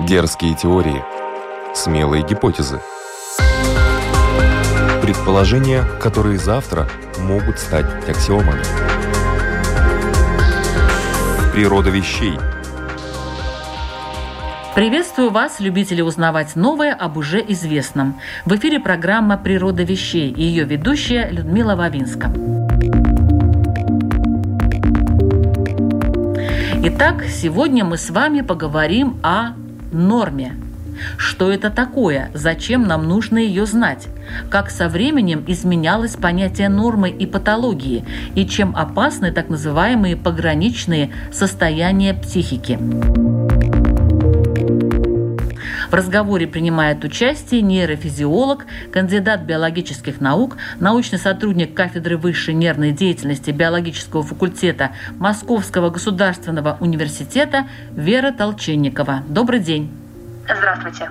[0.00, 1.04] Дерзкие теории.
[1.74, 2.80] Смелые гипотезы.
[5.02, 6.88] Предположения, которые завтра
[7.20, 8.62] могут стать аксиомами.
[11.52, 12.32] Природа вещей.
[14.74, 18.18] Приветствую вас, любители узнавать новое об уже известном.
[18.46, 22.32] В эфире программа «Природа вещей» и ее ведущая Людмила Вавинска.
[26.84, 29.52] Итак, сегодня мы с вами поговорим о
[29.92, 30.56] норме.
[31.16, 32.30] Что это такое?
[32.34, 34.08] Зачем нам нужно ее знать?
[34.50, 38.04] Как со временем изменялось понятие нормы и патологии?
[38.34, 42.78] И чем опасны так называемые пограничные состояния психики?
[45.92, 54.22] В разговоре принимает участие нейрофизиолог, кандидат биологических наук, научный сотрудник кафедры высшей нервной деятельности биологического
[54.22, 59.22] факультета Московского государственного университета Вера Толченникова.
[59.28, 59.90] Добрый день.
[60.44, 61.10] Здравствуйте.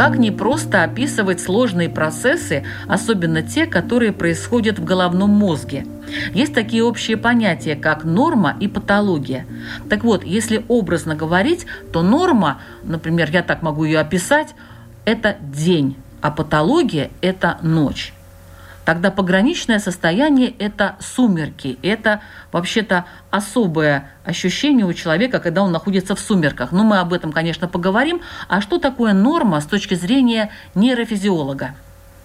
[0.00, 5.84] Как не просто описывать сложные процессы, особенно те, которые происходят в головном мозге.
[6.32, 9.44] Есть такие общие понятия, как норма и патология.
[9.90, 14.54] Так вот, если образно говорить, то норма, например, я так могу ее описать,
[15.04, 18.14] это день, а патология– это ночь.
[18.90, 26.18] Тогда пограничное состояние– это сумерки, это вообще-то особое ощущение у человека, когда он находится в
[26.18, 26.72] сумерках.
[26.72, 28.20] Но мы об этом, конечно, поговорим.
[28.48, 31.76] А что такое норма с точки зрения нейрофизиолога?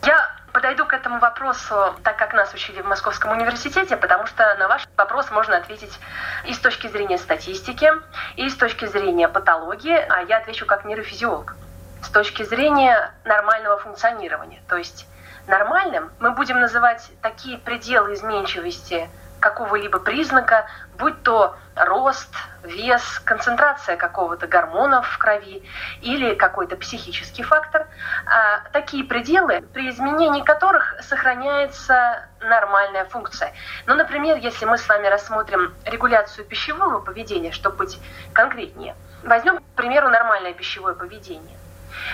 [0.08, 0.18] Я
[0.54, 4.88] подойду к этому вопросу так, как нас учили в Московском университете, потому что на ваш
[4.98, 6.00] вопрос можно ответить
[6.48, 7.92] и с точки зрения статистики,
[8.38, 11.58] и с точки зрения патологии, а я отвечу как нейрофизиолог.
[12.02, 15.06] С точки зрения нормального функционирования, то есть
[15.48, 20.66] Нормальным мы будем называть такие пределы изменчивости какого-либо признака,
[20.98, 22.34] будь то рост,
[22.64, 25.62] вес, концентрация какого-то гормона в крови
[26.02, 27.86] или какой-то психический фактор,
[28.26, 33.54] а такие пределы, при изменении которых сохраняется нормальная функция.
[33.86, 38.00] Ну, например, если мы с вами рассмотрим регуляцию пищевого поведения, чтобы быть
[38.34, 41.58] конкретнее, возьмем, к примеру, нормальное пищевое поведение.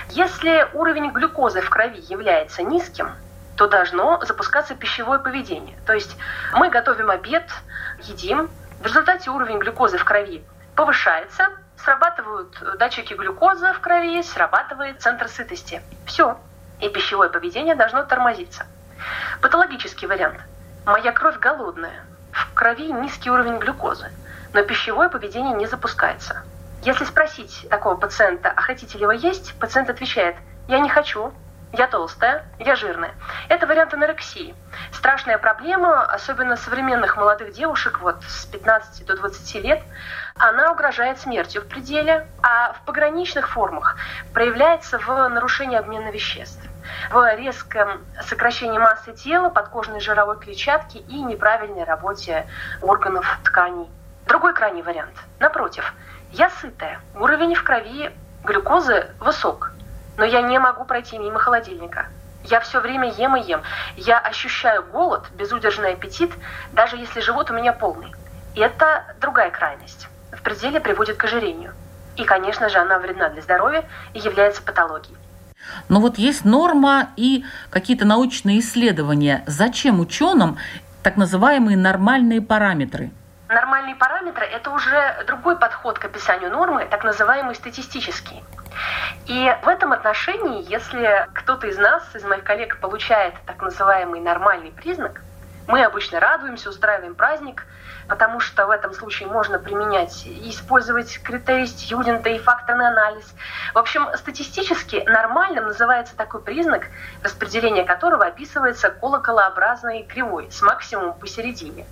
[0.09, 3.12] Если уровень глюкозы в крови является низким,
[3.56, 5.78] то должно запускаться пищевое поведение.
[5.86, 6.18] То есть
[6.53, 7.50] мы готовим обед,
[8.00, 8.50] едим,
[8.80, 10.44] в результате уровень глюкозы в крови
[10.75, 15.81] повышается, срабатывают датчики глюкозы в крови, срабатывает центр сытости.
[16.06, 16.40] Все.
[16.80, 18.66] И пищевое поведение должно тормозиться.
[19.42, 20.40] Патологический вариант.
[20.86, 22.03] Моя кровь голодная.
[22.31, 24.12] В крови низкий уровень глюкозы.
[24.53, 26.44] Но пищевое поведение не запускается.
[26.84, 30.36] Если спросить такого пациента, а хотите ли вы есть, пациент отвечает,
[30.68, 31.31] я не хочу,
[31.74, 33.14] я толстая, я жирная.
[33.50, 34.56] Это вариант анорексии.
[34.92, 39.81] Страшная проблема, особенно современных молодых девушек, вот с 15 до 20 лет,
[40.36, 43.98] она угрожает смертью в пределе, а в пограничных формах
[44.34, 46.62] проявляется в нарушении обмена веществ
[47.12, 52.48] в резком сокращении массы тела, подкожной жировой клетчатки и неправильной работе
[52.81, 53.88] органов тканей.
[54.25, 55.13] Другой крайний вариант.
[55.40, 55.94] Напротив,
[56.34, 58.12] я сытая, уровень в крови
[58.44, 59.74] глюкозы высок,
[60.18, 62.08] но я не могу пройти мимо холодильника.
[62.46, 63.62] Я все время ем и ем.
[63.97, 66.31] Я ощущаю голод, безудержный аппетит,
[66.74, 68.14] даже если живот у меня полный.
[68.56, 70.08] И это другая крайность.
[70.31, 71.74] В пределе приводит к ожирению.
[72.16, 75.18] И, конечно же, она вредна для здоровья и является патологией.
[75.88, 79.44] Но вот есть норма и какие-то научные исследования.
[79.46, 80.58] Зачем ученым
[81.03, 83.12] так называемые нормальные параметры–
[83.51, 88.45] Нормальные параметры– это уже другой подход к описанию нормы, так называемый статистический.
[89.28, 94.72] И в этом отношении, если кто-то из нас, из моих коллег, получает так называемый нормальный
[94.72, 95.22] признак,
[95.67, 97.66] мы обычно радуемся, устраиваем праздник,
[98.11, 103.23] потому что в этом случае можно применять и использовать критерий Стьюдента и факторный анализ.
[103.73, 106.88] В общем, статистически нормальным называется такой признак,
[107.24, 111.86] распределение которого описывается колоколообразной кривой с максимумом посередине.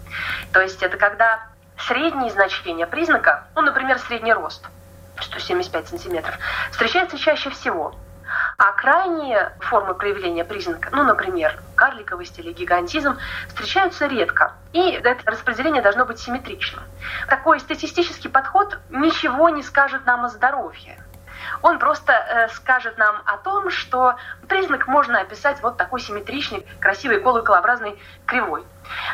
[0.52, 1.40] То есть это когда
[1.88, 4.68] средние значения признака, ну, например, средний рост,
[5.22, 6.38] 175 сантиметров,
[6.70, 7.96] встречается чаще всего.
[8.60, 13.18] А крайние формы проявления признака, ну, например, карликовость или гигантизм,
[13.48, 14.52] встречаются редко.
[14.74, 16.84] И это распределение должно быть симметричным.
[17.30, 21.02] Такой статистический подход ничего не скажет нам о здоровье.
[21.62, 24.18] Он просто э, скажет нам о том, что
[24.50, 28.66] признак можно описать вот такой симметричной, красивой колоколообразной кривой.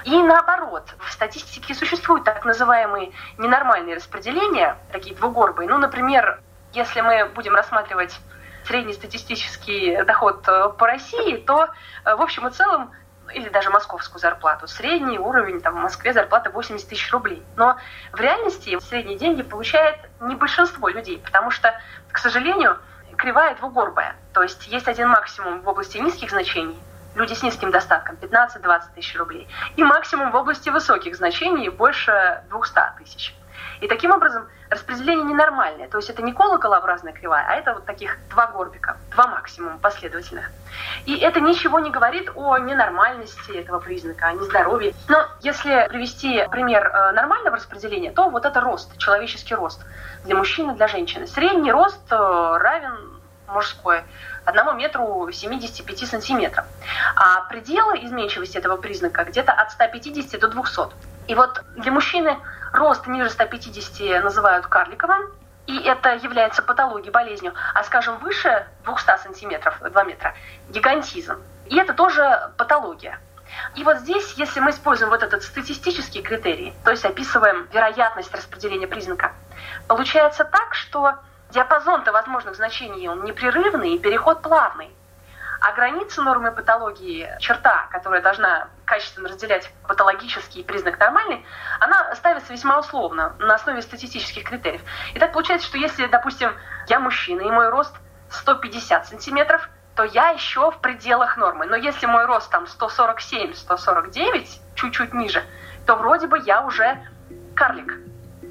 [0.06, 5.70] И наоборот, в статистике существуют так называемые ненормальные распределения, такие двугорбые.
[5.70, 6.40] Ну, например,
[6.74, 8.20] если мы будем рассматривать
[8.66, 11.70] среднестатистический доход э, по России, то
[12.04, 12.92] в общем и целом
[13.34, 14.68] или даже московскую зарплату.
[14.68, 17.44] Средний уровень там, в Москве зарплата 80 тысяч рублей.
[17.56, 17.78] Но
[18.12, 21.74] в реальности средние деньги получает не большинство людей, потому что,
[22.12, 22.78] к сожалению,
[23.18, 24.16] кривая двугорбая.
[24.34, 26.78] То есть есть один максимум в области низких значений,
[27.16, 32.80] люди с низким достатком 15-20 тысяч рублей, и максимум в области высоких значений больше 200
[33.00, 33.36] тысяч.
[33.82, 35.88] И таким образом распределение ненормальное.
[35.88, 40.50] То есть это не колоколообразная кривая, а это вот таких два горбика, два максимума последовательных.
[41.06, 44.94] И это ничего не говорит о ненормальности этого признака, о нездоровье.
[45.08, 49.82] Но если привести пример э, нормального распределения, то вот это рост, человеческий рост
[50.24, 51.28] для мужчины, для женщины.
[51.28, 53.16] Средний рост э, равен
[53.48, 54.04] мужской
[54.44, 56.66] одному метру 75 сантиметров.
[57.16, 60.82] А пределы изменчивости этого признака где-то от 150 до 200.
[61.28, 62.38] И вот для мужчины
[62.76, 65.32] рост ниже 150 называют карликовым,
[65.68, 70.36] и это является патологией, болезнью, а, скажем, выше 200 сантиметров, 2 метра,
[70.70, 71.42] гигантизм.
[71.66, 73.20] И это тоже патология.
[73.76, 78.88] И вот здесь, если мы используем вот этот статистический критерий, то есть описываем вероятность распределения
[78.88, 79.34] признака,
[79.88, 81.16] получается так, что
[81.52, 84.92] диапазон-то возможных значений, он непрерывный и переход плавный.
[85.60, 91.46] А граница нормы патологии, черта, которая должна качественно разделять патологический признак нормальный,
[91.80, 94.82] она ставится весьма условно, на основе статистических критериев.
[95.14, 96.54] И так получается, что если, допустим,
[96.88, 97.96] я мужчина и мой рост
[98.30, 101.66] 150 сантиметров, то я еще в пределах нормы.
[101.66, 105.44] Но если мой рост там 147-149, чуть-чуть ниже,
[105.86, 107.02] то вроде бы я уже
[107.56, 107.94] карлик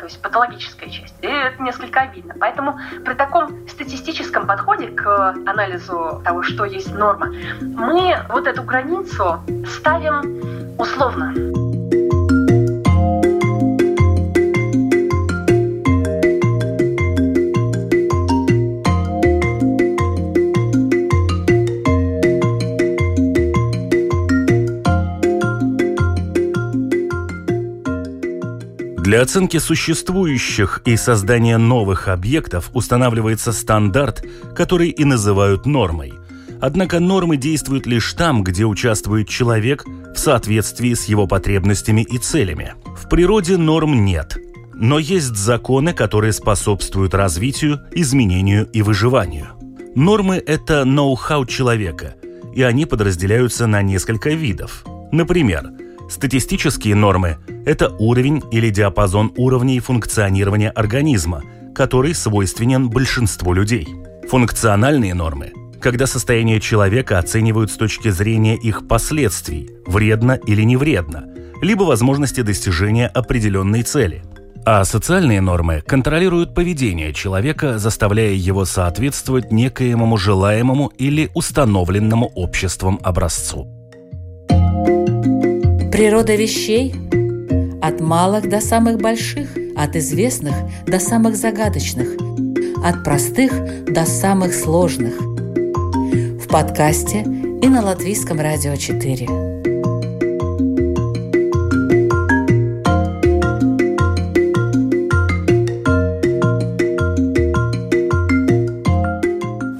[0.04, 1.14] то есть патологическая часть.
[1.22, 2.34] И это несколько обидно.
[2.38, 9.40] Поэтому при таком статистическом подходе к анализу того, что есть норма, мы вот эту границу
[9.66, 11.63] ставим условно.
[29.14, 34.26] Для оценки существующих и создания новых объектов устанавливается стандарт,
[34.56, 36.14] который и называют нормой.
[36.60, 42.74] Однако нормы действуют лишь там, где участвует человек в соответствии с его потребностями и целями.
[43.00, 44.36] В природе норм нет,
[44.74, 49.50] но есть законы, которые способствуют развитию, изменению и выживанию.
[49.94, 52.16] Нормы– это ноу-хау человека,
[52.52, 54.84] и они подразделяются на несколько видов.
[55.12, 55.70] Например,
[56.08, 61.42] Статистические нормы– это уровень или диапазон уровней функционирования организма,
[61.74, 63.88] который свойственен большинству людей.
[64.28, 65.52] Функциональные нормы–
[65.84, 71.26] когда состояние человека оценивают с точки зрения их последствий, вредно или не вредно,
[71.60, 74.22] либо возможности достижения определенной цели.
[74.64, 83.68] А социальные нормы контролируют поведение человека, заставляя его соответствовать некоему желаемому или установленному обществом образцу.
[85.94, 86.92] Природа вещей
[87.80, 90.52] от малых до самых больших, от известных
[90.86, 92.08] до самых загадочных,
[92.84, 93.52] от простых
[93.84, 95.14] до самых сложных.
[95.20, 99.28] В подкасте и на Латвийском радио 4.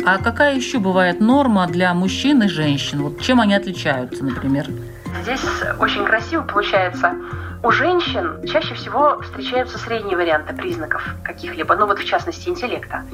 [0.07, 3.03] А какая еще бывает норма для мужчин и женщин?
[3.03, 4.69] Вот чем они отличаются, например?
[5.25, 5.43] Здесь
[5.79, 7.15] очень красиво получается.
[7.63, 13.07] У женщин чаще всего встречаются средние варианты признаков каких-либо, ну вот в частности интеллекта.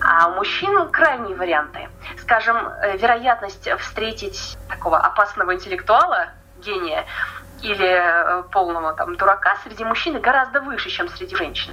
[0.00, 1.88] А у мужчин крайние варианты.
[2.20, 7.04] Скажем, э, вероятность встретить такого опасного интеллектуала, гения,
[7.62, 11.72] или э, полного там дурака среди мужчин гораздо выше, чем среди женщин.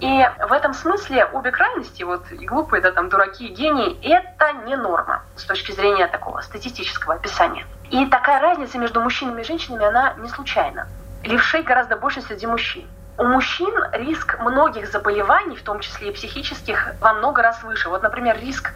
[0.00, 4.52] И в этом смысле обе крайности, вот и глупые, да, там, дураки и гении, это
[4.66, 7.64] не норма с точки зрения такого статистического описания.
[7.90, 10.86] И такая разница между мужчинами и женщинами, она не случайна.
[11.22, 12.86] Левшей гораздо больше среди мужчин.
[13.16, 17.88] У мужчин риск многих заболеваний, в том числе и психических, во много раз выше.
[17.88, 18.72] Вот, например, риск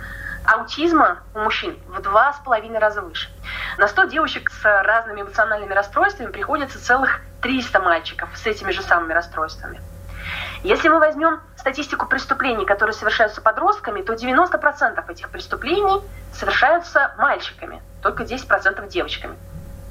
[0.46, 3.28] аутизма у мужчин в два с половиной раза выше.
[3.76, 9.12] На 100 девочек с разными эмоциональными расстройствами приходится целых 300 мальчиков с этими же самыми
[9.12, 9.80] расстройствами.
[10.62, 18.24] Если мы возьмем статистику преступлений, которые совершаются подростками, то 90% этих преступлений совершаются мальчиками, только
[18.24, 19.36] 10% девочками.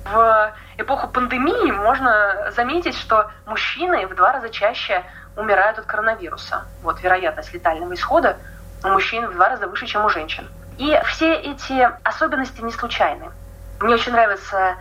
[0.05, 5.03] В эпоху пандемии можно заметить, что мужчины в два раза чаще
[5.35, 6.65] умирают от коронавируса.
[6.81, 8.37] Вот вероятность летального исхода
[8.83, 10.47] у мужчин в два раза выше, чем у женщин.
[10.77, 13.31] И все эти особенности не случайны.
[13.79, 14.75] Мне очень нравится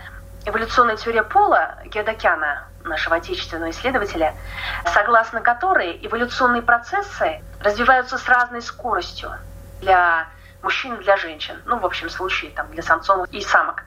[0.46, 4.34] эволюционная теория пола Геодокяна, нашего отечественного исследователя,
[4.86, 9.32] согласно которой эволюционные процессы развиваются с разной скоростью.
[9.80, 10.26] для
[10.62, 11.60] мужчин и для женщин.
[11.66, 13.84] Ну, в общем случае, там, для самцов и самок.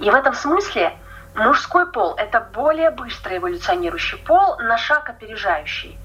[0.00, 0.96] И в этом смысле
[1.34, 5.98] мужской пол– это более быстро эволюционирующий пол, на шаг опережающий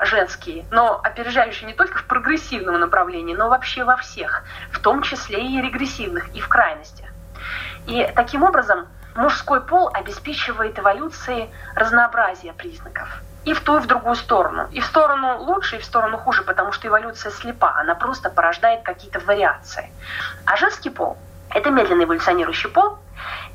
[0.00, 5.46] женские, но опережающие не только в прогрессивном направлении, но вообще во всех, в том числе
[5.46, 7.06] и регрессивных, и в крайностях.
[7.86, 13.08] И таким образом мужской пол обеспечивает эволюции разнообразие признаков.
[13.44, 14.68] И в ту, и в другую сторону.
[14.70, 18.82] И в сторону лучше, и в сторону хуже, потому что эволюция слепа, она просто порождает
[18.82, 19.90] какие-то вариации.
[20.46, 21.18] А женский пол–
[21.50, 22.98] это медленно эволюционирующий пол,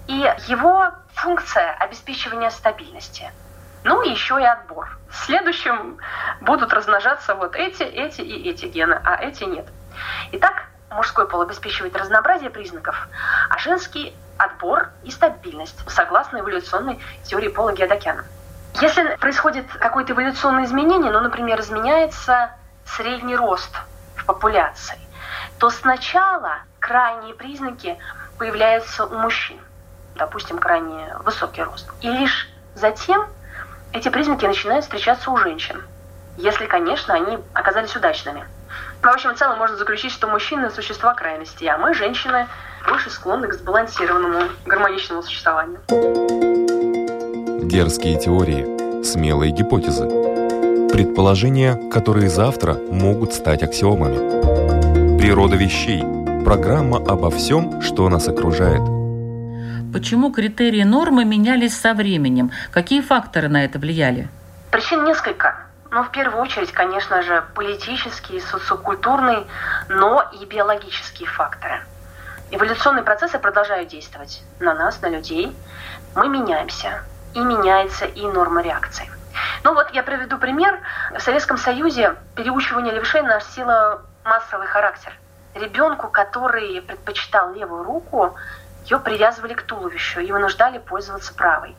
[0.08, 3.32] и его функция– обеспечивание стабильности.
[3.86, 4.98] Ну и еще и отбор.
[5.10, 5.98] В следующем
[6.42, 9.68] будут размножаться вот эти, эти и эти гены, а эти нет.
[10.34, 13.08] Итак, мужской пол обеспечивает разнообразие признаков,
[13.50, 18.26] а женский– отбор и стабильность, согласно эволюционной теории Пола Геодокяна.
[18.80, 22.52] Если происходит какое-то эволюционное изменение, ну, например, изменяется
[22.86, 23.72] средний рост
[24.16, 25.00] в популяции,
[25.58, 27.98] то сначала крайние признаки
[28.38, 29.60] появляются у мужчин,
[30.16, 31.90] допустим, крайне высокий рост.
[32.02, 33.26] И лишь затем
[33.94, 35.84] эти признаки начинают встречаться у женщин,
[36.38, 38.46] если, конечно, они оказались удачными.
[39.02, 42.48] В общем, в целом можно заключить, что мужчины– существа крайности, а мы, женщины,
[42.88, 45.80] больше склонны к сбалансированному, гармоничному существованию.
[47.68, 50.08] Дерзкие теории, смелые гипотезы,
[50.92, 55.18] предположения, которые завтра могут стать аксиомами.
[55.20, 56.04] Природа вещей.
[56.44, 58.82] Программа обо всем, что нас окружает.
[59.94, 62.52] Почему критерии нормы менялись со временем?
[62.72, 64.28] Какие факторы на это влияли?
[64.72, 65.67] Причин несколько.
[65.90, 69.48] Ну, в первую очередь, конечно же, политические, социокультурные,
[69.88, 71.82] но и биологические факторы.
[72.52, 75.56] Эволюционные процессы продолжают действовать на нас, на людей.
[76.16, 77.04] Мы меняемся,
[77.34, 79.10] и меняется и норма реакции.
[79.64, 80.80] Ну вот я приведу пример.
[81.14, 85.14] В Советском Союзе переучивание левшей носило массовый характер.
[85.54, 88.36] Ребенку, который предпочитал левую руку,
[88.86, 91.76] ее привязывали к туловищу и вынуждали пользоваться правой.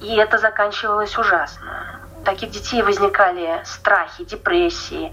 [0.00, 2.00] И это заканчивалось ужасно.
[2.24, 5.12] Таких детей возникали страхи, депрессии,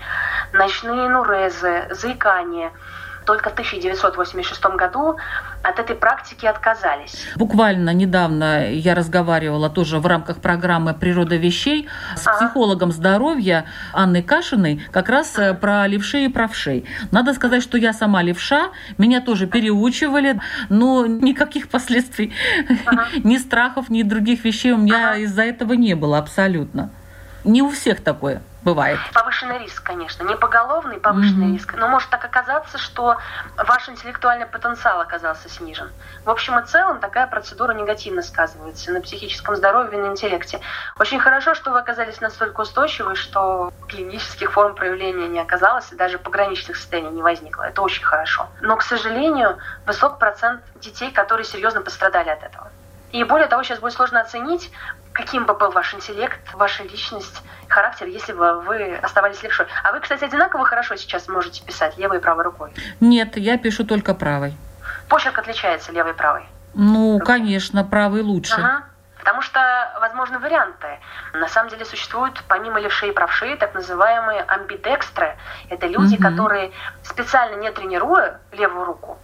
[0.53, 2.71] ночные нурезы, заикание–
[3.27, 5.17] только в 1986 году
[5.61, 7.25] от этой практики отказались.
[7.35, 12.37] Буквально недавно я разговаривала тоже в рамках программы «Природа вещей» с ага.
[12.37, 16.85] психологом здоровья Анной Кашиной как раз э, про левшей и правшей.
[17.11, 22.33] Надо сказать, что я сама левша, меня тоже переучивали, но никаких последствий,
[22.85, 23.07] ага.
[23.25, 25.17] ни страхов, ни других вещей у меня ага.
[25.19, 26.91] из-за этого не было абсолютно.
[27.43, 28.99] Не у всех такое бывает.
[29.13, 30.23] Повышенный риск, конечно.
[30.23, 31.53] Не поголовный повышенный mm-hmm.
[31.53, 33.15] риск, но может так оказаться, что
[33.55, 35.89] ваш интеллектуальный потенциал оказался снижен.
[36.25, 40.59] В общем и целом такая процедура негативно сказывается на психическом здоровье и на интеллекте.
[40.99, 46.19] Очень хорошо, что вы оказались настолько устойчивы, что клинических форм проявления не оказалось и даже
[46.19, 47.63] пограничных состояний не возникло.
[47.63, 48.47] Это очень хорошо.
[48.59, 52.69] Но, к сожалению, высок процент детей, которые серьезно пострадали от этого.
[53.11, 54.69] И более того, сейчас будет сложно оценить,
[55.17, 59.65] каким бы был ваш интеллект, ваша личность, характер, если бы вы оставались левшой.
[59.83, 62.71] А вы, кстати, одинаково хорошо сейчас можете писать левой и правой рукой?
[62.99, 64.53] Нет, я пишу только правой.
[65.09, 66.45] Почерк отличается левой и правой?
[66.75, 67.25] Ну, рукой.
[67.25, 68.53] конечно, правый лучше.
[68.53, 68.83] Ага.
[69.17, 69.59] Потому что
[69.99, 70.99] возможны варианты.
[71.33, 75.35] На самом деле существуют, помимо левшей и правшей, так называемые амбидекстры.
[75.69, 76.23] Это люди, угу.
[76.23, 76.71] которые
[77.03, 79.17] специально не тренируя левую руку,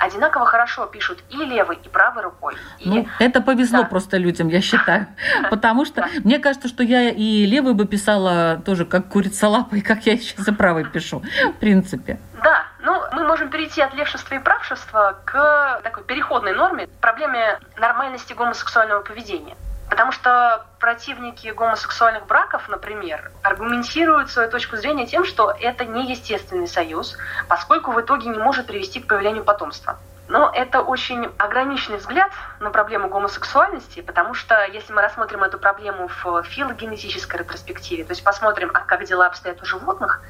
[0.00, 2.54] одинаково хорошо пишут и левой, и правой рукой.
[2.78, 2.88] И...
[2.88, 3.84] Ну, это повезло да.
[3.84, 5.06] просто людям, я считаю.
[5.50, 10.06] Потому что мне кажется, что я и левой бы писала тоже как курица лапой, как
[10.06, 11.22] я сейчас и правой пишу,
[11.54, 12.18] в принципе.
[12.42, 18.32] Да, ну, мы можем перейти от левшества и правшества к такой переходной норме, проблеме нормальности
[18.32, 19.56] гомосексуального поведения.
[19.90, 26.68] Потому что противники гомосексуальных браков, например, аргументируют свою точку зрения тем, что это не естественный
[26.68, 27.18] союз,
[27.48, 29.98] поскольку в итоге не может привести к появлению потомства.
[30.28, 32.30] Но это очень ограниченный взгляд
[32.60, 38.22] на проблему гомосексуальности, потому что если мы рассмотрим эту проблему в филогенетической ретроспективе, то есть
[38.22, 40.22] посмотрим, а как дела обстоят у животных,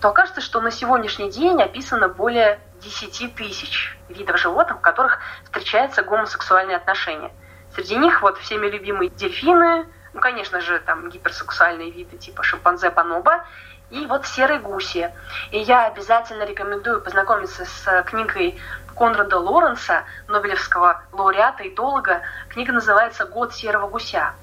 [0.00, 6.04] то окажется, что на сегодняшний день описано более 10 тысяч видов животных, в которых встречаются
[6.04, 7.32] гомосексуальные отношения.
[7.80, 13.42] Среди них вот всеми любимые дельфины, ну, конечно же, там гиперсексуальные виды типа шимпанзе, бонобо,
[13.88, 15.10] и вот серые гуси.
[15.50, 18.60] И я обязательно рекомендую познакомиться с книгой
[18.94, 22.20] Конрада Лоренса, Нобелевского лауреата, этолога.
[22.50, 24.34] Книга называется «Год серого гуся».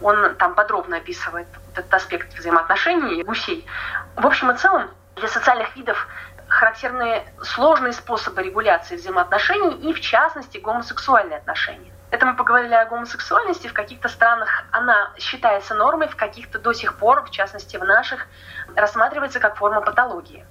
[0.00, 3.66] Он там подробно описывает этот аспект взаимоотношений гусей.
[4.14, 6.08] В общем и целом, для социальных видов
[6.48, 11.92] характерны сложные способы регуляции взаимоотношений и, в частности, гомосексуальные отношения.
[12.10, 13.66] Это мы поговорили о гомосексуальности.
[13.66, 18.26] В каких-то странах она считается нормой, в каких-то до сих пор, в частности в наших,
[18.74, 20.46] рассматривается как форма патологии.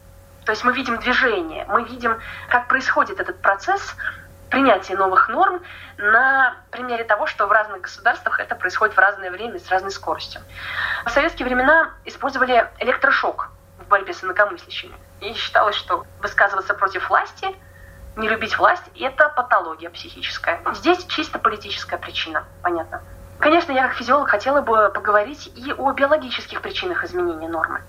[0.45, 2.19] То есть мы видим движение, мы видим,
[2.49, 3.95] как происходит этот процесс
[4.49, 5.61] принятия новых норм
[5.97, 10.41] на примере того, что в разных государствах это происходит в разное время с разной скоростью.
[11.05, 14.95] В советские времена использовали электрошок в борьбе с инакомыслящими.
[15.21, 17.55] И считалось, что высказываться против власти,
[18.15, 20.61] не любить власть– это патология психическая.
[20.73, 23.01] Здесь чисто политическая причина, понятно.
[23.39, 27.81] Конечно, я как физиолог хотела бы поговорить и о биологических причинах изменения нормы.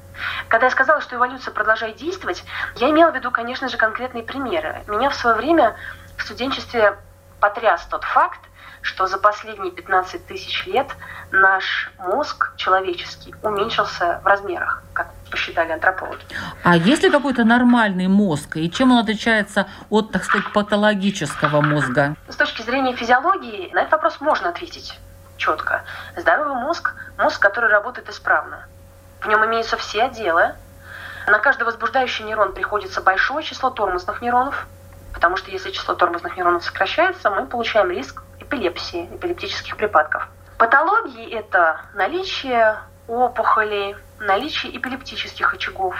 [0.48, 2.44] Когда я сказала, что эволюция продолжает действовать,
[2.76, 4.82] я имела в виду, конечно же, конкретные примеры.
[4.88, 5.76] Меня в свое время
[6.16, 6.98] в студенчестве
[7.40, 8.40] потряс тот факт,
[8.86, 10.86] что за последние 15 тысяч лет
[11.32, 16.22] наш мозг человеческий уменьшился в размерах, как посчитали антропологи.
[16.62, 22.14] А есть ли какой-то нормальный мозг, и чем он отличается от, так сказать, патологического мозга?
[22.28, 24.98] С точки зрения физиологии на этот вопрос можно ответить
[25.36, 25.82] четко.
[26.16, 28.66] Здоровый мозг– мозг, который работает исправно.
[29.20, 30.54] В нем имеются все отделы.
[31.26, 34.68] На каждый возбуждающий нейрон приходится большое число тормозных нейронов,
[35.12, 40.28] потому что если число тормозных нейронов сокращается, мы получаем риск эпилепсии, эпилептических припадков.
[40.58, 45.94] Патологии– это наличие опухолей, наличие эпилептических очагов,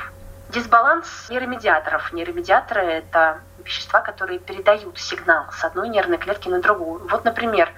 [0.48, 2.12] дисбаланс нейромедиаторов.
[2.12, 7.06] Нейромедиаторы– это вещества, которые передают сигнал с одной нервной клетки на другую.
[7.08, 7.70] Вот, например,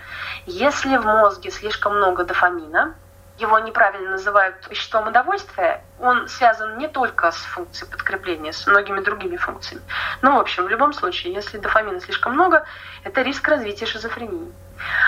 [0.46, 2.94] если в мозге слишком много дофамина,
[3.38, 9.36] его неправильно называют веществом удовольствия, он связан не только с функцией подкрепления, с многими другими
[9.36, 9.82] функциями.
[10.22, 12.64] Ну, в общем, в любом случае, если дофамина слишком много,
[13.04, 14.52] это риск развития шизофрении.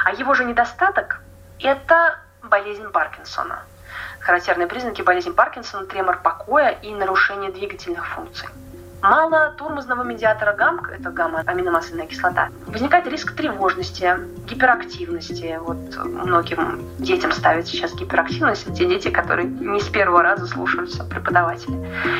[0.05, 1.21] А его же недостаток–
[1.61, 3.63] это болезнь Паркинсона.
[4.21, 8.49] Характерные признаки болезни Паркинсона– тремор покоя и нарушение двигательных функций.
[9.02, 14.12] Мало тормозного медиатора ГАМК, это гамма-аминомасляная кислота, возникает риск тревожности,
[14.47, 15.59] гиперактивности.
[15.62, 21.76] Вот многим детям ставят сейчас гиперактивность, те дети, которые не с первого раза слушаются преподавателя.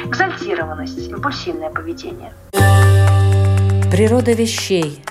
[0.07, 2.33] Экзальтированность, импульсивное поведение.
[3.91, 5.05] Природа вещей.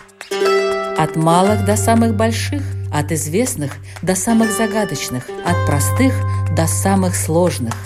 [0.97, 2.61] От малых до самых больших,
[2.93, 6.13] от известных до самых загадочных, от простых
[6.55, 7.73] до самых сложных–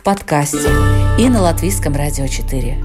[0.00, 2.78] в подкасте и на Латвийском радио 4.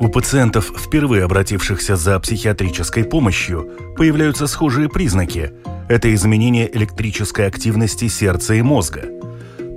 [0.00, 5.52] У пациентов, впервые обратившихся за психиатрической помощью, появляются схожие признаки.
[5.88, 9.04] Это изменение электрической активности сердца и мозга–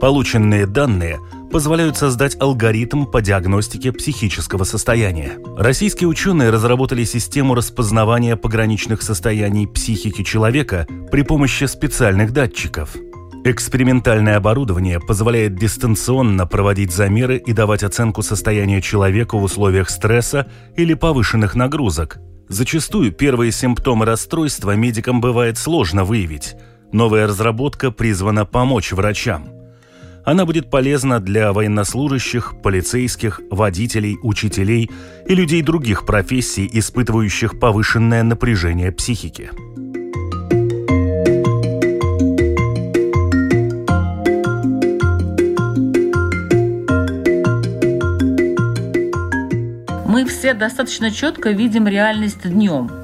[0.01, 1.19] Полученные данные
[1.51, 5.37] позволяют создать алгоритм по диагностике психического состояния.
[5.57, 12.95] Российские ученые разработали систему распознавания пограничных состояний психики человека при помощи специальных датчиков.
[13.43, 20.93] Экспериментальное оборудование позволяет дистанционно проводить замеры и давать оценку состояния человека в условиях стресса или
[20.93, 22.19] повышенных нагрузок.
[22.49, 26.55] Зачастую первые симптомы расстройства медикам бывает сложно выявить.
[26.91, 29.49] Новая разработка призвана помочь врачам–
[30.23, 34.89] она будет полезна для военнослужащих, полицейских, водителей, учителей
[35.27, 39.51] и людей других профессий, испытывающих повышенное напряжение психики.
[50.05, 52.91] Мы все достаточно четко видим реальность днем–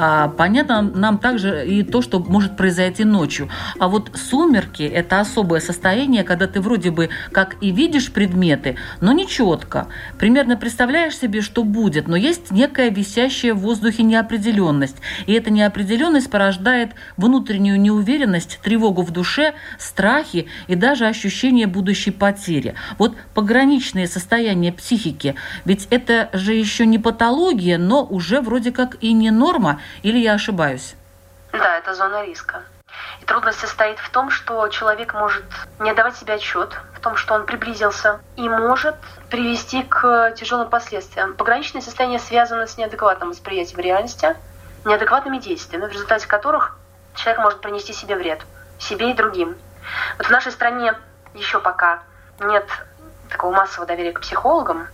[0.00, 3.48] а, понятно нам также и то, что может произойти ночью.
[3.80, 9.12] А вот сумерки– это особое состояние, когда ты вроде бы как и видишь предметы, но
[9.12, 9.88] не четко.
[10.16, 14.96] Примерно представляешь себе, что будет, но есть некая висящая в воздухе неопределенность.
[15.26, 22.74] И эта неопределенность порождает внутреннюю неуверенность, тревогу в душе, страхи и даже ощущение будущей потери.
[22.98, 25.34] Вот пограничные состояния психики,
[25.64, 30.34] ведь это же еще не патология, но уже вроде как и не норма, или я
[30.34, 30.94] ошибаюсь?
[31.52, 32.62] Да, это зона риска.
[33.20, 35.44] И трудность состоит в том, что человек может
[35.78, 38.96] не отдавать себе отчет в том, что он приблизился, и может
[39.30, 41.34] привести к тяжелым последствиям.
[41.34, 44.36] Пограничное состояние связано с неадекватным восприятием реальности,
[44.84, 46.76] неадекватными действиями, в результате которых
[47.14, 48.40] человек может принести себе вред,
[48.78, 49.56] себе и другим.
[50.16, 50.94] Вот в нашей стране
[51.34, 52.02] еще пока
[52.40, 52.66] нет
[53.28, 54.88] такого массового доверия к психологам,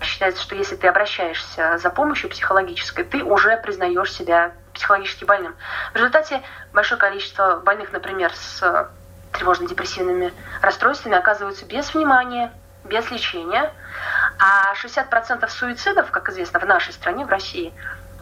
[0.00, 5.54] Считается, что если ты обращаешься за помощью психологической, ты уже признаешь себя психологически больным.
[5.92, 8.88] В результате большое количество больных, например, с
[9.32, 10.32] тревожно-депрессивными
[10.62, 12.50] расстройствами оказываются без внимания,
[12.84, 13.72] без лечения.
[14.38, 17.74] А 60% суицидов, как известно, в нашей стране, в России,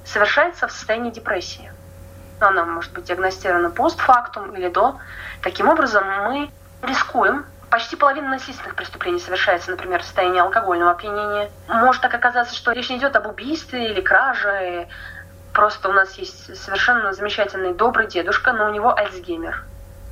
[0.04, 1.70] совершается в состоянии депрессии.
[2.40, 4.98] Она может быть диагностирована постфактум или до.
[5.42, 6.50] Таким образом, мы
[6.82, 11.50] рискуем Почти половина насильственных преступлений совершается, например, в состоянии алкогольного опьянения.
[11.68, 14.88] Может так оказаться, что речь не идет об убийстве или краже.
[15.52, 19.64] Просто у нас есть совершенно замечательный добрый дедушка, но у него Альцгеймер,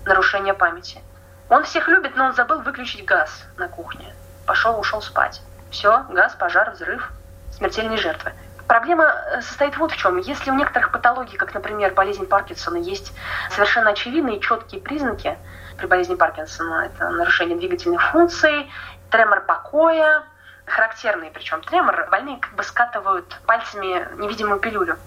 [0.04, 1.00] нарушение памяти.
[1.48, 4.12] Он всех любит, но он забыл выключить газ на кухне.
[4.46, 5.40] Пошел, ушел спать.
[5.70, 7.10] Все, газ, пожар, взрыв,
[7.52, 8.32] смертельные жертвы.
[8.66, 10.18] Проблема э, состоит вот в чем.
[10.18, 13.12] Если у некоторых патологий, как, например, болезнь Паркинсона, есть
[13.50, 15.38] совершенно очевидные четкие признаки,
[15.76, 18.70] при болезни Паркинсона это нарушение двигательных функций,
[19.10, 20.22] тремор покоя,
[20.66, 24.98] характерный причем тремор, больные как бы скатывают пальцами невидимую пилюлю.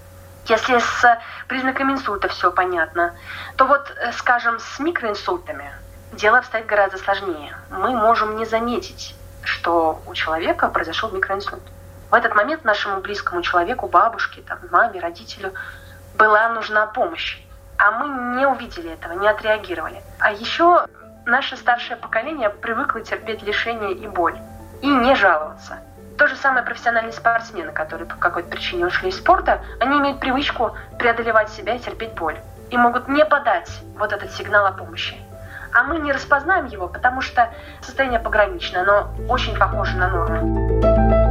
[0.46, 3.14] Если с признаками инсульта все понятно,
[3.56, 5.72] то вот, э, скажем, с микроинсультами
[6.14, 7.56] дело обстоит гораздо сложнее.
[7.70, 11.62] Мы можем не заметить, что у человека произошел микроинсульт.
[12.10, 15.54] В этот момент нашему близкому человеку, бабушке, там, маме, родителю
[16.18, 17.40] была нужна помощь.
[17.80, 20.02] А мы не увидели этого, не отреагировали.
[20.20, 20.86] А еще
[21.26, 24.38] наше старшее поколение привыкло терпеть лишения и боль.
[24.82, 25.80] И не жаловаться.
[26.18, 30.76] То же самое профессиональные спортсмены, которые по какой-то причине ушли из спорта, они имеют привычку
[30.98, 32.38] преодолевать себя и терпеть боль.
[32.70, 35.15] И могут не подать вот этот сигнал о помощи.
[35.74, 41.29] А мы не распознаем его, потому что состояние пограничное, но очень похоже на норму.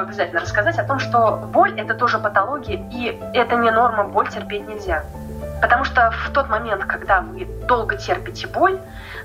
[0.00, 4.66] Обязательно рассказать о том, что боль– это тоже патология, и это не норма, боль терпеть
[4.66, 5.04] нельзя.
[5.60, 8.78] Потому что в тот момент, когда вы долго терпите боль,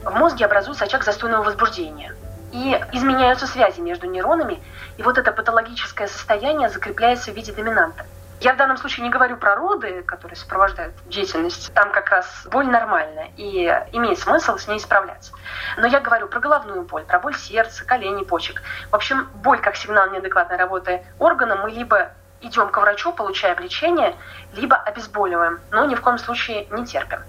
[0.04, 2.14] в мозге образуется очаг застойного возбуждения.
[2.52, 4.60] И изменяются связи между нейронами,
[4.98, 8.06] и вот это патологическое состояние закрепляется в виде доминанта.
[8.42, 11.72] Я в данном случае не говорю про роды, которые сопровождают деятельность.
[11.76, 15.32] Там как раз боль нормальная, и имеет смысл с ней справляться.
[15.78, 18.64] Но я говорю про головную боль, про боль сердца, коленей, почек.
[18.90, 24.16] В общем, боль как сигнал неадекватной работы органа мы либо идем к врачу, получаем лечение,
[24.54, 27.20] либо обезболиваем, но ни в коем случае не терпим.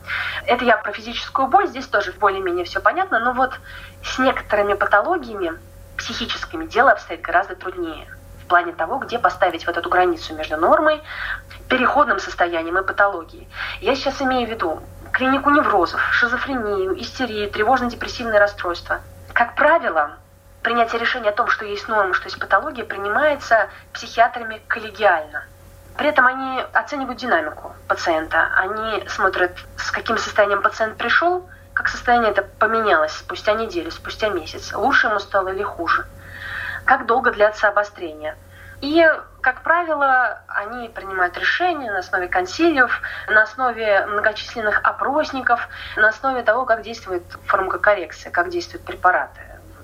[0.47, 3.53] Это я про физическую боль, здесь тоже более-менее все понятно, но вот
[4.03, 5.53] с некоторыми патологиями
[5.99, 8.09] психическими дело обстоит гораздо труднее
[8.53, 11.03] плане того, где поставить вот эту границу между нормой,
[11.71, 13.49] переходным состоянием и патологией.
[13.81, 19.01] Я сейчас имею в виду клинику неврозов, шизофрению, истерию, тревожно-депрессивное расстройство.
[19.33, 20.19] Как правило,
[20.63, 25.45] принятие решения о том, что есть норма, что есть патология, принимается психиатрами коллегиально.
[25.97, 28.51] При этом они оценивают динамику пациента.
[28.55, 34.75] Они смотрят, с каким состоянием пациент пришел, как состояние это поменялось спустя неделю, спустя месяц,
[34.75, 36.05] лучше ему стало или хуже
[36.85, 38.37] как долго длятся обострения.
[38.81, 39.07] И,
[39.41, 46.65] как правило, они принимают решения на основе консилиев, на основе многочисленных опросников, на основе того,
[46.65, 49.41] как действует фармакокоррекция, как действуют препараты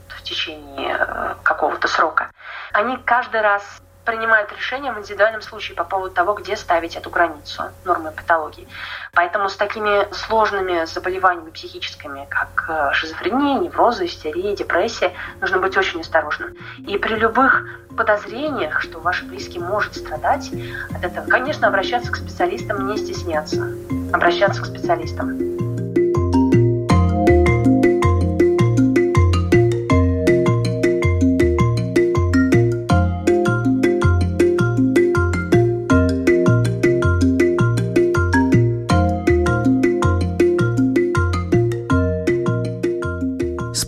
[0.09, 2.31] в течение э, какого-то срока.
[2.73, 3.63] Они каждый раз
[4.09, 8.67] принимают решения в индивидуальном случае по поводу того, где ставить эту границу нормы патологии.
[9.13, 16.01] Поэтому с такими сложными заболеваниями психическими, как э, шизофрения, неврозы, истерия, депрессия, нужно быть очень
[16.01, 16.57] осторожным.
[16.79, 20.51] И при любых подозрениях, что ваш близкий может страдать
[20.95, 23.75] от этого, конечно, обращаться к специалистам, не стесняться.
[24.15, 25.48] Обращаться к специалистам.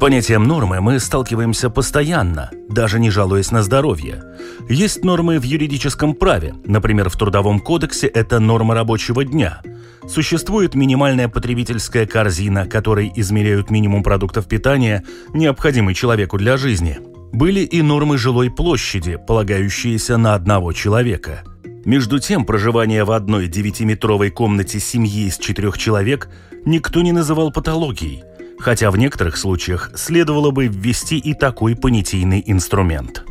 [0.00, 4.24] Понятием нормы мы сталкиваемся постоянно, даже не жалуясь на здоровье.
[4.68, 9.60] Есть нормы в юридическом праве, например, в Трудовом кодексе это норма рабочего дня.
[10.08, 16.98] Существует минимальная потребительская корзина, которой измеряют минимум продуктов питания, необходимый человеку для жизни.
[17.32, 21.42] Были и нормы жилой площади, полагающиеся на одного человека.
[21.84, 26.30] Между тем, проживание в одной девятиметровой комнате семьи из четырех человек
[26.64, 28.24] никто не называл патологией–
[28.60, 33.24] хотя в некоторых случаях следовало бы ввести и такой понятийный инструмент.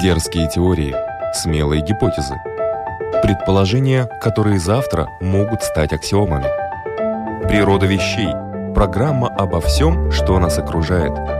[0.00, 0.94] Дерзкие теории,
[1.34, 2.36] смелые гипотезы,
[3.22, 6.46] предположения, которые завтра могут стать аксиомами.
[7.48, 8.28] Природа вещей–
[8.74, 11.12] программа обо всем, что нас окружает–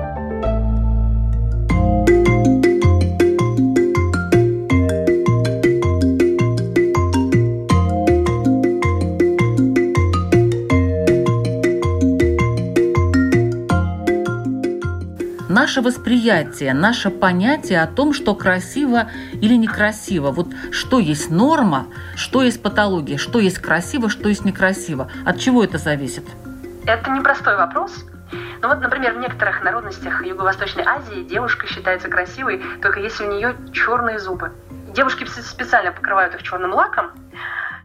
[15.79, 20.33] наше восприятие, наше понятие о том, что красиво или некрасиво.
[20.33, 21.87] Вот что есть норма,
[22.17, 25.09] что есть патология, что есть красиво, что есть некрасиво.
[25.25, 26.25] От чего это зависит?
[26.85, 27.93] Это непростой вопрос.
[28.61, 33.55] Ну вот, например, в некоторых народностях Юго-Восточной Азии девушка считается красивой, только если у нее
[33.73, 34.53] черные зубы.
[34.95, 37.13] Девушки специально покрывают их черным лаком.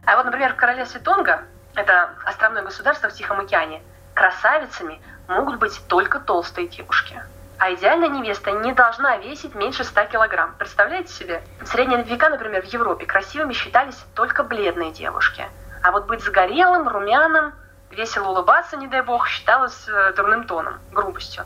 [0.04, 1.42] А вот, например, в королевстве Тонга,
[1.76, 3.82] это островное государство в Тихом океане,
[4.14, 7.22] красавицами могут быть только толстые девушки.
[7.64, 10.54] А идеальная невеста не должна весить меньше 100 килограмм.
[10.58, 11.42] Представляете себе?
[11.62, 15.46] В средние века, например, в Европе красивыми считались только бледные девушки.
[15.82, 17.54] А вот быть загорелым, румяным,
[17.90, 21.44] весело улыбаться, не дай бог, считалось э, дурным тоном, грубостью.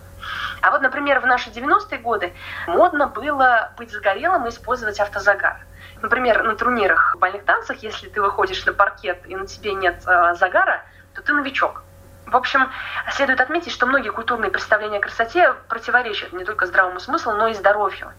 [0.60, 2.32] А вот, например, в наши 90-е годы
[2.66, 5.58] модно было быть загорелым и использовать автозагар.
[6.02, 10.02] Например, на турнирах в бальных танцах, если ты выходишь на паркет и на тебе нет
[10.04, 10.82] э, загара,
[11.14, 11.84] то ты новичок.
[12.30, 12.70] В общем,
[13.12, 17.54] следует отметить, что многие культурные представления о красоте противоречат не только здравому смыслу, но и
[17.54, 18.12] здоровью.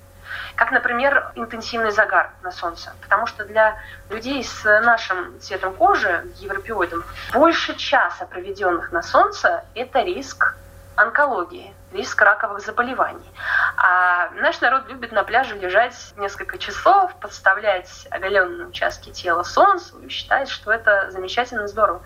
[0.55, 2.93] Как, например, интенсивный загар на солнце.
[3.01, 3.77] Потому что для
[4.09, 10.55] людей с нашим цветом кожи, европеоидом, больше часа, проведенных на солнце, это риск
[10.95, 13.31] онкологии, риск раковых заболеваний.
[13.77, 20.09] А наш народ любит на пляже лежать несколько часов, подставлять оголенные участки тела солнцу и
[20.09, 22.01] считает, что это замечательно здорово.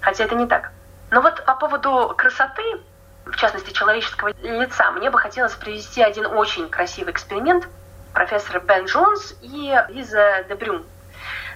[0.00, 0.70] Хотя это не так.
[1.10, 2.62] Но вот по поводу красоты,
[3.24, 7.68] в частности человеческого лица, мне бы хотелось привести один очень красивый эксперимент
[8.12, 10.84] профессора Бен Джонс и Лиза Дебрюн.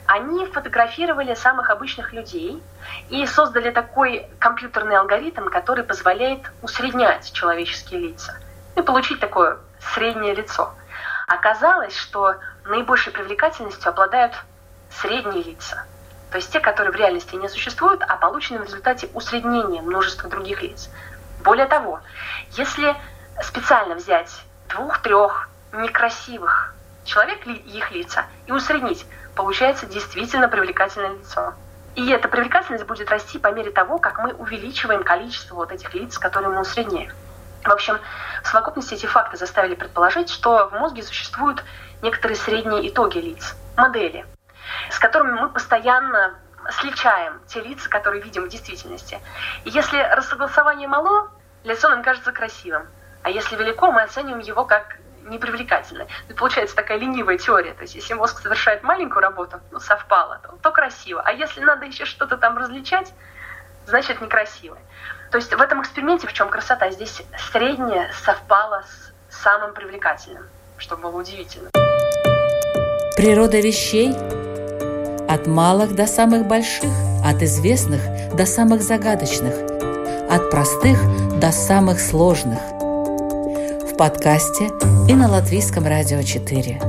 [0.06, 2.62] Они фотографировали самых обычных людей
[3.08, 8.36] и создали такой компьютерный алгоритм, который позволяет усреднять человеческие лица
[8.76, 9.58] и получить такое
[9.94, 10.74] среднее лицо.
[11.28, 14.34] Оказалось, что наибольшей привлекательностью обладают
[14.90, 15.84] средние лица–
[16.32, 20.62] то есть те, которые в реальности не существуют, а получены в результате усреднения множества других
[20.62, 20.88] лиц.
[21.44, 22.00] Более того,
[22.52, 22.96] если
[23.42, 24.30] специально взять
[24.70, 29.04] двух-трех некрасивых человек их лица и усреднить,
[29.36, 31.52] получается действительно привлекательное лицо.
[31.96, 36.16] И эта привлекательность будет расти по мере того, как мы увеличиваем количество вот этих лиц,
[36.16, 37.12] которые мы усредняем.
[37.62, 37.98] В общем,
[38.42, 41.62] в совокупности эти факты заставили предположить, что в мозге существуют
[42.00, 44.24] некоторые средние итоги лиц, модели–
[44.90, 46.34] с которыми мы постоянно
[46.70, 49.20] сличаем те лица, которые видим в действительности.
[49.64, 51.30] И если рассогласование мало,
[51.64, 52.86] лицо нам кажется красивым.
[53.22, 56.08] А если велико, мы оцениваем его как непривлекательное.
[56.28, 57.74] И получается такая ленивая теория.
[57.74, 61.22] То есть если мозг совершает маленькую работу, ну, совпало, то, то красиво.
[61.24, 63.12] А если надо еще что-то там различать,
[63.86, 64.78] значит некрасиво.
[65.30, 66.90] То есть в этом эксперименте в чем красота?
[66.90, 68.84] Здесь среднее совпало
[69.30, 70.44] с самым привлекательным,
[70.78, 71.70] что было удивительно.
[73.16, 74.14] Природа вещей
[75.32, 76.90] от малых до самых больших,
[77.24, 78.02] от известных
[78.36, 79.54] до самых загадочных,
[80.30, 80.98] от простых
[81.40, 82.58] до самых сложных.
[82.58, 84.66] В подкасте
[85.08, 86.80] и на Латвийском радио 4.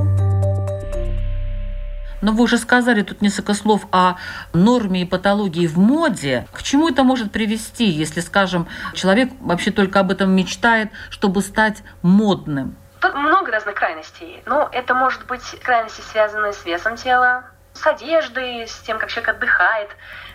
[2.20, 4.16] Но вы уже сказали тут несколько слов о
[4.52, 6.46] норме и патологии в моде.
[6.52, 11.82] К чему это может привести, если, скажем, человек вообще только об этом мечтает, чтобы стать
[12.02, 12.76] модным?
[13.00, 14.42] Тут много разных крайностей.
[14.44, 19.36] Ну, это может быть крайности, связанные с весом тела, с одеждой, с тем, как человек
[19.36, 19.90] отдыхает,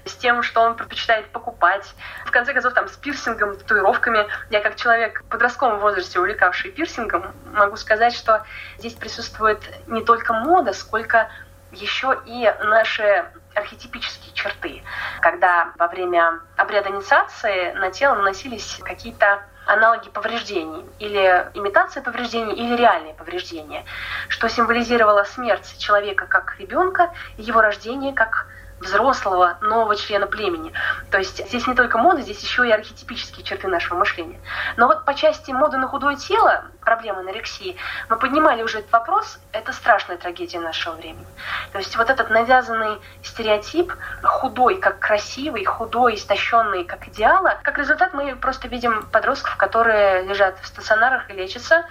[0.06, 1.94] с тем, что он предпочитает покупать.
[2.26, 4.28] В конце концов, там, с пирсингом, татуировками.
[4.50, 8.46] Я как человек в подростковом возрасте, увлекавший пирсингом, могу сказать, что
[8.78, 11.30] здесь присутствует не только мода, сколько
[11.72, 13.26] еще и наши
[13.56, 14.84] архетипические черты,
[15.22, 22.76] когда во время обряда инициации на тело наносились какие-то аналоги повреждений, или имитация повреждений, или
[22.76, 23.86] реальные повреждения,
[24.28, 28.48] что символизировало смерть человека как ребенка и его рождение как
[28.80, 30.74] взрослого нового члена племени.
[31.12, 34.40] То есть здесь не только мода, здесь еще и архетипические черты нашего мышления.
[34.78, 37.76] Но вот по части моды на худое тело, проблемы анорексии,
[38.10, 41.26] мы поднимали уже этот вопрос, это страшная трагедия нашего времени.
[41.72, 48.14] То есть вот этот навязанный стереотип худой как красивый, худой, истощенный как идеала, как результат
[48.14, 51.86] мы просто видим подростков, которые лежат в стационарах и лечатся,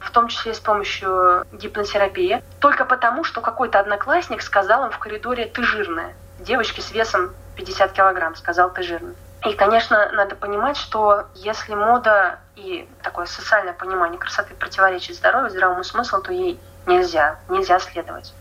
[0.00, 5.46] в том числе с помощью гипнотерапии, только потому, что какой-то одноклассник сказал им в коридоре
[5.46, 9.14] «ты жирная» девочки с весом 50 килограмм, сказал ты жирный.
[9.46, 15.84] И, конечно, надо понимать, что если мода и такое социальное понимание красоты противоречит здоровью, здравому
[15.84, 18.32] смыслу, то ей нельзя, нельзя следовать.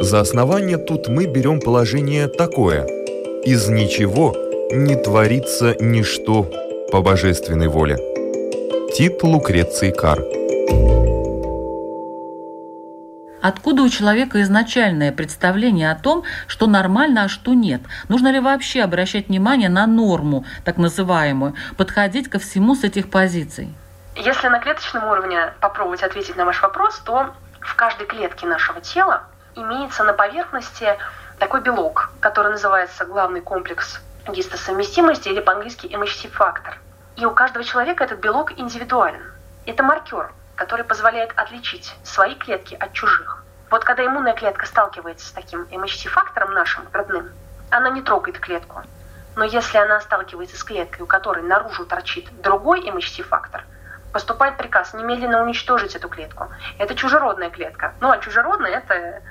[0.00, 2.84] За основание тут мы берем положение такое.
[3.44, 4.34] Из ничего
[4.70, 6.44] не творится ничто
[6.92, 7.96] по божественной воле.
[8.94, 10.20] Тит Лукреций Кар.
[13.46, 17.80] Откуда у человека изначальное представление о том, что нормально, а что нет?
[18.08, 23.72] Нужно ли вообще обращать внимание на норму, так называемую, подходить ко всему с этих позиций?
[24.16, 29.22] Если на клеточном уровне попробовать ответить на ваш вопрос, то в каждой клетке нашего тела
[29.54, 30.98] имеется на поверхности
[31.38, 36.80] такой белок, который называется главный комплекс гистосовместимости или по-английски MHC-фактор.
[37.14, 39.22] И у каждого человека этот белок индивидуален.
[39.66, 43.35] Это маркер, который позволяет отличить свои клетки от чужих.
[43.70, 47.30] Вот когда иммунная клетка сталкивается с таким MHC-фактором нашим родным,
[47.70, 48.82] она не трогает клетку.
[49.34, 53.64] Но если она сталкивается с клеткой, у которой наружу торчит другой MHC-фактор,
[54.12, 56.48] поступает приказ немедленно уничтожить эту клетку.
[56.78, 57.92] Это чужеродная клетка.
[58.00, 59.22] Ну, а чужеродная– это,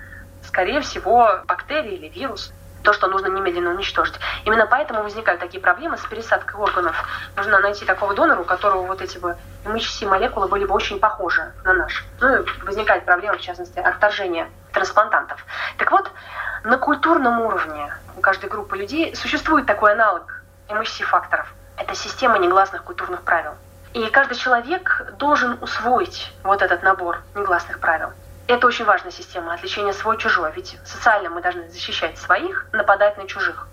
[0.43, 2.54] скорее всего, бактерия или вирус
[2.86, 4.15] то, что нужно немедленно уничтожить.
[4.45, 6.95] Именно поэтому возникают такие проблемы с пересадкой органов.
[7.36, 11.74] Нужно найти такого донора, у которого вот эти бы МХС-молекулы были бы очень похожи на
[11.74, 12.06] наш.
[12.21, 15.43] Ну и возникает проблема, в частности, отторжения трансплантантов.
[15.78, 16.10] Так вот,
[16.63, 21.54] на культурном уровне у каждой группы людей существует такой аналог МХС-факторов.
[21.78, 23.56] Это система негласных культурных правил.
[23.93, 28.12] И каждый человек должен усвоить вот этот набор негласных правил.
[28.47, 30.51] Это очень важная система, отличение свой-чужой.
[30.55, 33.67] Ведь социально мы должны защищать своих, нападать на чужих.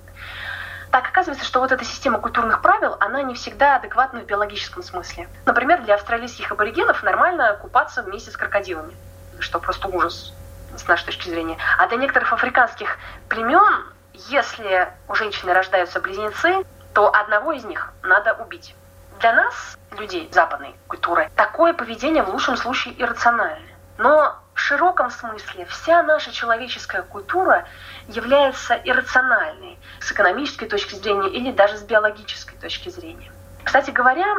[0.91, 5.29] Так оказывается, что вот эта система культурных правил, она не всегда адекватна в биологическом смысле.
[5.47, 8.95] Например, для австралийских аборигенов нормально купаться вместе с крокодилами,
[9.39, 10.33] что просто ужас
[10.77, 11.59] с нашей точки зрения.
[11.79, 18.35] А для некоторых африканских племен, если у женщины рождаются близнецы, то одного из них надо
[18.35, 18.75] убить.
[19.21, 23.67] Для нас, людей западной культуры, такое поведение в лучшем случае иррационально.
[23.97, 27.67] Но широком смысле вся наша человеческая культура
[28.07, 33.33] является иррациональной с экономической точки зрения или даже с биологической точки зрения.
[33.65, 34.37] Кстати говоря,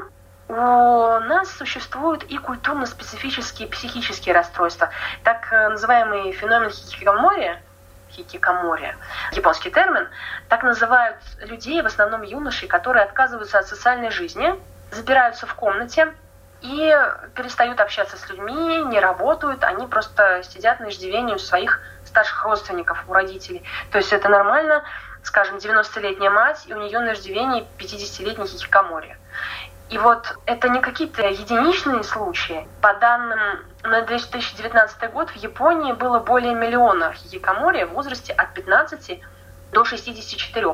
[0.47, 4.89] у нас существуют и культурно-специфические психические расстройства.
[5.23, 7.61] Так называемый феномен хикикомори,
[8.11, 8.95] хикикомори,
[9.33, 10.07] японский термин,
[10.47, 14.53] так называют людей, в основном юношей, которые отказываются от социальной жизни,
[14.91, 16.13] запираются в комнате,
[16.63, 16.95] и
[17.35, 23.03] перестают общаться с людьми, не работают, они просто сидят на иждивении у своих старших родственников,
[23.07, 23.63] у родителей.
[23.91, 24.83] То есть это нормально,
[25.23, 29.17] скажем, 90-летняя мать, и у нее на иждивении 50-летний хикикомори.
[29.89, 32.65] И вот это не какие-то единичные случаи.
[32.81, 33.39] По данным
[33.83, 39.19] на 2019 год в Японии было более миллиона хихикамори в возрасте от 15
[39.73, 40.67] до 64,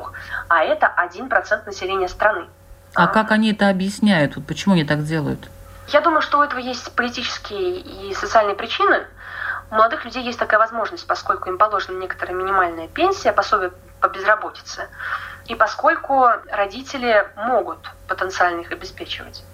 [0.48, 2.46] а это 1% населения страны.
[2.94, 4.36] А, а как они это объясняют?
[4.36, 5.50] Вот почему они так делают?
[5.92, 9.06] Я думаю, что у этого есть политические и социальные причины.
[9.70, 14.88] У молодых людей есть такая возможность, поскольку им положена некоторая минимальная пенсия, пособие по безработице,
[15.46, 19.44] и поскольку родители могут потенциально их обеспечивать.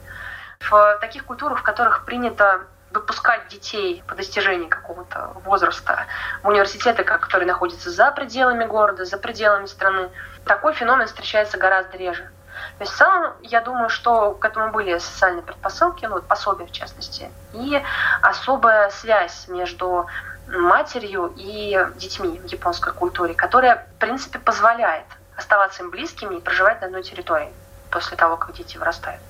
[0.60, 6.06] В таких культурах, в которых принято выпускать детей по достижении какого-то возраста
[6.42, 10.10] в университеты, которые находятся за пределами города, за пределами страны,
[10.44, 12.30] такой феномен встречается гораздо реже.
[12.78, 16.72] То есть в целом, я думаю, что к этому были социальные предпосылки, ну, пособия в
[16.72, 17.82] частности, и
[18.22, 20.06] особая связь между
[20.48, 26.80] матерью и детьми в японской культуре, которая, в принципе, позволяет оставаться им близкими и проживать
[26.80, 27.52] на одной территории
[27.90, 29.20] после того, как дети вырастают.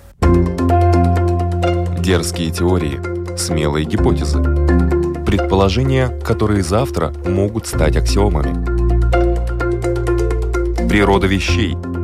[2.00, 4.40] Дерзкие теории, смелые гипотезы,
[5.24, 8.76] предположения, которые завтра могут стать аксиомами.
[10.88, 11.76] Природа вещей–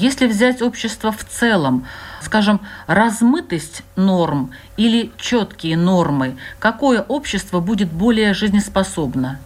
[0.00, 1.88] Если взять общество в целом,
[2.20, 9.40] скажем, размытость норм или четкие нормы, какое общество будет более жизнеспособно?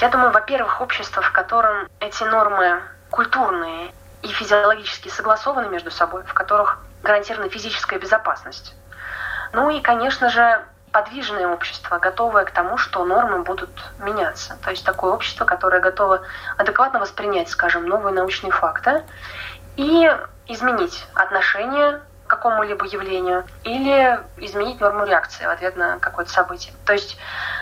[0.00, 3.92] Я думаю, во-первых, общество, в котором эти нормы культурные
[4.22, 8.74] и физиологически согласованы между собой, в которых гарантирована физическая безопасность.
[9.52, 14.56] Ну и, конечно же, подвижное общество, готовое к тому, что нормы будут меняться.
[14.64, 16.22] То есть такое общество, которое готово
[16.56, 19.02] адекватно воспринять, скажем, новые научные факты
[19.78, 20.10] и
[20.48, 26.74] изменить отношение к какому-либо явлению или изменить норму реакции в ответ на какое-то событие.
[26.84, 27.16] То есть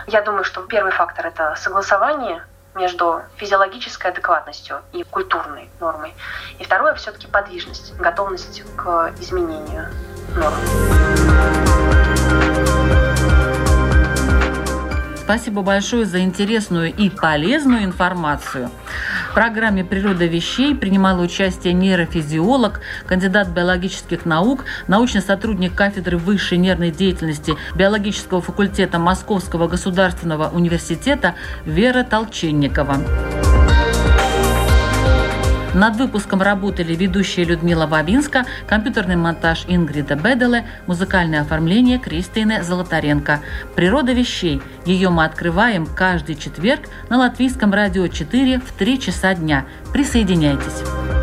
[0.07, 2.43] я думаю, что первый фактор– это согласование
[2.75, 6.13] между физиологической адекватностью и культурной нормой.
[6.57, 9.87] И второе– все-таки подвижность, готовность к изменению
[10.35, 10.55] норм.
[15.27, 18.71] Спасибо большое за интересную и полезную информацию.
[19.37, 27.53] Программе «Природа вещей» принимала участие нейрофизиолог, кандидат биологических наук, научный сотрудник кафедры высшей нервной деятельности
[27.75, 31.35] биологического факультета Московского государственного университета
[31.65, 33.36] Вера Толченникова.
[35.73, 43.41] Над выпуском работали ведущая Людмила Бабинска, компьютерный монтаж Ингрида Беделе, музыкальное оформление Кристины Золотаренко.
[43.75, 44.61] Природа вещей.
[44.85, 49.65] Ее мы открываем каждый четверг на Латвийском радио 4 в 3 часа дня.
[49.91, 51.16] Присоединяйтесь.